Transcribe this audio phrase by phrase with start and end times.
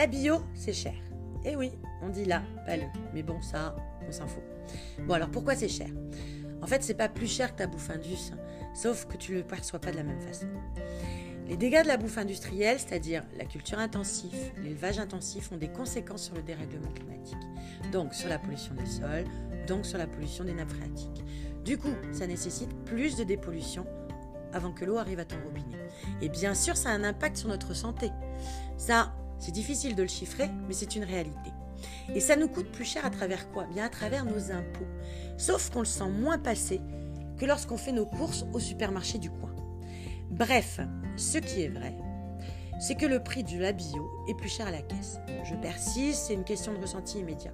[0.00, 0.94] La bio, c'est cher.
[1.44, 2.84] Eh oui, on dit là, pas le.
[3.12, 3.76] Mais bon, ça,
[4.08, 4.42] on s'en fout.
[5.06, 5.90] Bon, alors pourquoi c'est cher?
[6.62, 8.32] En fait, c'est pas plus cher que ta bouffe indus,
[8.74, 10.46] sauf que tu le perçois pas de la même façon.
[11.48, 16.22] Les dégâts de la bouffe industrielle, c'est-à-dire la culture intensive, l'élevage intensif, ont des conséquences
[16.22, 17.36] sur le dérèglement climatique.
[17.92, 19.26] Donc sur la pollution des sols,
[19.66, 21.22] donc sur la pollution des nappes phréatiques.
[21.62, 23.84] Du coup, ça nécessite plus de dépollution
[24.54, 25.76] avant que l'eau arrive à ton robinet.
[26.22, 28.10] Et bien sûr, ça a un impact sur notre santé.
[28.78, 31.50] Ça, c'est difficile de le chiffrer, mais c'est une réalité.
[32.14, 33.64] Et ça nous coûte plus cher à travers quoi?
[33.64, 34.86] Bien à travers nos impôts.
[35.38, 36.80] Sauf qu'on le sent moins passer
[37.38, 39.54] que lorsqu'on fait nos courses au supermarché du coin.
[40.30, 40.80] Bref,
[41.16, 41.94] ce qui est vrai,
[42.80, 45.18] c'est que le prix du la bio est plus cher à la caisse.
[45.44, 47.52] Je persiste, c'est une question de ressenti immédiat.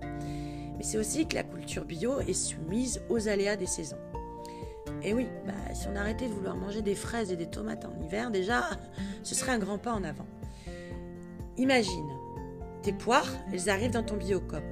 [0.76, 3.96] Mais c'est aussi que la culture bio est soumise aux aléas des saisons.
[5.02, 8.04] Et oui, bah, si on arrêtait de vouloir manger des fraises et des tomates en
[8.04, 8.70] hiver, déjà,
[9.22, 10.26] ce serait un grand pas en avant.
[11.58, 12.10] Imagine,
[12.82, 14.64] tes poires, elles arrivent dans ton biocop.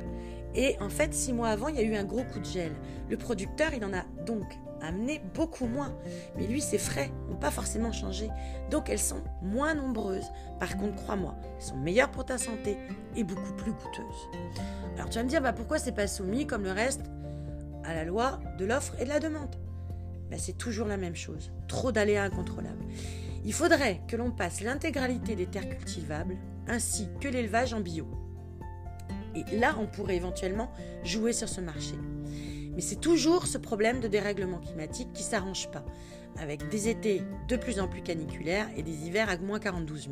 [0.54, 2.72] Et en fait, six mois avant, il y a eu un gros coup de gel.
[3.10, 4.44] Le producteur, il en a donc
[4.80, 5.96] amené beaucoup moins.
[6.36, 8.28] Mais lui, ses frais n'ont pas forcément changé.
[8.70, 10.30] Donc elles sont moins nombreuses.
[10.60, 12.76] Par contre, crois-moi, elles sont meilleures pour ta santé
[13.16, 14.28] et beaucoup plus coûteuses.
[14.94, 17.02] Alors tu vas me dire, bah, pourquoi c'est pas soumis comme le reste
[17.84, 19.56] à la loi de l'offre et de la demande?
[20.30, 21.50] Bah, C'est toujours la même chose.
[21.66, 22.84] Trop d'aléas incontrôlables.
[23.44, 26.36] Il faudrait que l'on passe l'intégralité des terres cultivables
[26.68, 28.06] ainsi que l'élevage en bio.
[29.34, 30.70] Et là, on pourrait éventuellement
[31.02, 31.94] jouer sur ce marché.
[32.74, 35.84] Mais c'est toujours ce problème de dérèglement climatique qui ne s'arrange pas,
[36.38, 40.10] avec des étés de plus en plus caniculaires et des hivers à moins 42 000.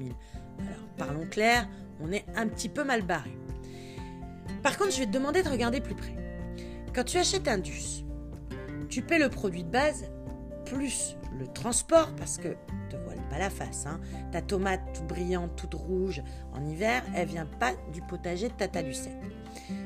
[0.60, 1.68] Alors, parlons clair,
[2.00, 3.36] on est un petit peu mal barré.
[4.62, 6.14] Par contre, je vais te demander de regarder plus près.
[6.94, 8.04] Quand tu achètes un DUS,
[8.88, 10.04] tu paies le produit de base
[10.66, 12.48] plus le transport, parce que
[12.90, 14.00] te voile pas la face, hein.
[14.30, 18.82] ta tomate toute brillante, toute rouge en hiver, elle vient pas du potager de Tata
[18.82, 19.18] Lucette.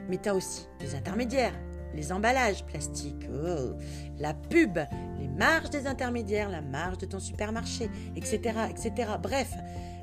[0.09, 1.55] Mais tu as aussi des intermédiaires,
[1.95, 3.75] les emballages plastiques, oh,
[4.19, 4.79] la pub,
[5.19, 9.13] les marges des intermédiaires, la marge de ton supermarché, etc., etc.
[9.23, 9.53] Bref,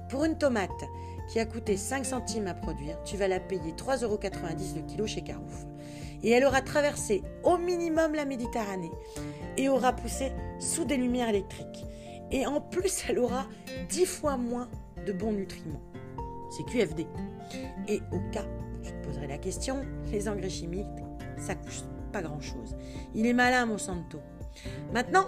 [0.10, 0.70] pour une tomate
[1.30, 5.08] qui a coûté 5 centimes à produire, tu vas la payer 3,90 euros le kilo
[5.08, 5.66] chez Carouf.
[6.24, 8.92] Et elle aura traversé au minimum la Méditerranée
[9.58, 11.86] et aura poussé sous des lumières électriques.
[12.32, 13.46] Et en plus, elle aura
[13.90, 14.70] 10 fois moins
[15.06, 15.82] de bons nutriments.
[16.50, 17.06] C'est QFD.
[17.88, 18.46] Et au cas
[18.84, 20.86] tu te poserais la question, les engrais chimiques,
[21.38, 22.76] ça coûte pas grand-chose.
[23.16, 24.20] Il est malin, Monsanto.
[24.94, 25.26] Maintenant,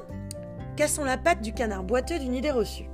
[0.75, 2.89] cassons la patte du canard boiteux d'une idée reçue.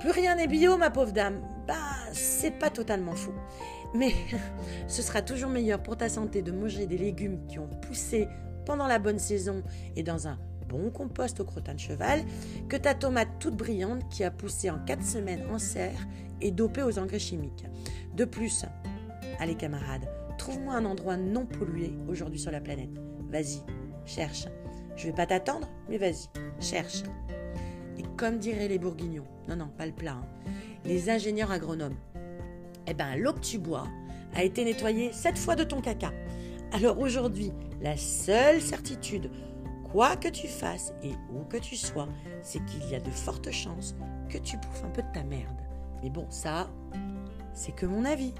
[0.00, 1.40] Plus rien n'est bio, ma pauvre dame.
[1.66, 1.74] Bah,
[2.12, 3.34] c'est pas totalement faux.
[3.96, 4.12] Mais
[4.88, 8.28] ce sera toujours meilleur pour ta santé de manger des légumes qui ont poussé
[8.64, 9.62] pendant la bonne saison
[9.94, 12.24] et dans un bon compost au crottin de cheval
[12.68, 16.06] que ta tomate toute brillante qui a poussé en 4 semaines en serre
[16.40, 17.64] et dopée aux engrais chimiques.
[18.14, 18.64] De plus,
[19.38, 20.08] allez camarades,
[20.38, 22.90] trouve-moi un endroit non pollué aujourd'hui sur la planète.
[23.30, 23.62] Vas-y,
[24.04, 24.46] cherche.
[24.96, 26.28] Je vais pas t'attendre, mais vas-y,
[26.60, 27.02] cherche.
[27.98, 30.26] Et comme diraient les bourguignons, non, non, pas le plat, hein,
[30.84, 31.96] les ingénieurs agronomes,
[32.86, 33.86] eh ben, l'eau que tu bois
[34.34, 36.12] a été nettoyée sept fois de ton caca.
[36.72, 39.30] Alors aujourd'hui, la seule certitude,
[39.90, 42.08] quoi que tu fasses et où que tu sois,
[42.42, 43.94] c'est qu'il y a de fortes chances
[44.28, 45.60] que tu bouffes un peu de ta merde.
[46.02, 46.68] Mais bon, ça,
[47.52, 48.34] c'est que mon avis.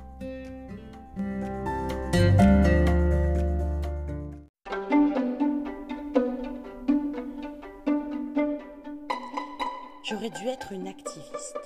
[10.03, 11.59] J'aurais dû être une activiste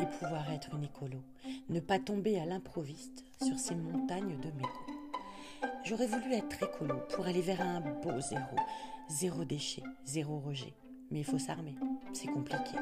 [0.00, 1.22] et pouvoir être une écolo,
[1.68, 4.94] ne pas tomber à l'improviste sur ces montagnes de mégots.
[5.84, 8.56] J'aurais voulu être écolo pour aller vers un beau zéro,
[9.08, 10.74] zéro déchet, zéro rejet.
[11.10, 11.74] Mais il faut s'armer,
[12.12, 12.76] c'est compliqué.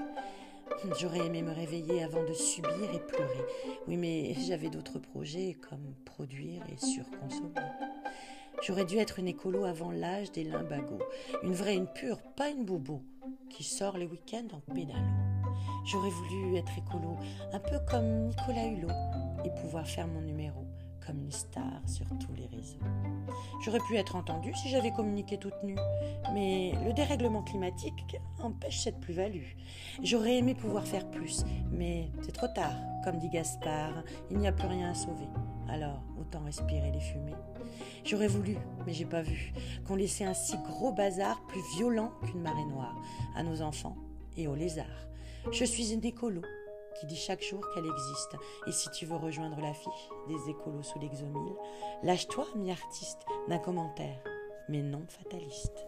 [0.99, 3.45] J'aurais aimé me réveiller avant de subir et pleurer.
[3.89, 7.55] Oui, mais j'avais d'autres projets comme produire et surconsommer.
[8.63, 11.03] J'aurais dû être une écolo avant l'âge des limbagos,
[11.43, 13.03] une vraie, une pure, pas une bobo,
[13.51, 15.32] qui sort les week-ends en pédalo.
[15.85, 17.17] J'aurais voulu être écolo,
[17.53, 18.89] un peu comme Nicolas Hulot,
[19.45, 20.65] et pouvoir faire mon numéro
[21.07, 22.79] comme une star sur tous les réseaux.
[23.65, 25.79] J'aurais pu être entendue si j'avais communiqué toute nue,
[26.33, 29.57] mais le dérèglement climatique empêche cette plus-value.
[30.03, 32.75] J'aurais aimé pouvoir faire plus, mais c'est trop tard.
[33.05, 35.27] Comme dit Gaspard, il n'y a plus rien à sauver.
[35.69, 37.35] Alors, autant respirer les fumées.
[38.05, 38.57] J'aurais voulu,
[38.87, 39.53] mais j'ai pas vu,
[39.87, 42.95] qu'on laissait un si gros bazar plus violent qu'une marée noire
[43.35, 43.97] à nos enfants
[44.37, 45.12] et aux lézards.
[45.51, 46.41] Je suis une écolo
[46.99, 48.37] qui dit chaque jour qu'elle existe.
[48.67, 51.55] Et si tu veux rejoindre l'affiche des écolos sous l'exomile,
[52.03, 54.23] lâche-toi, mi-artiste, d'un commentaire,
[54.69, 55.85] mais non fataliste.